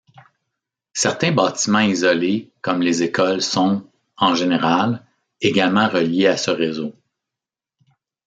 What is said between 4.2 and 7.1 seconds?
général, également reliés à ce réseau.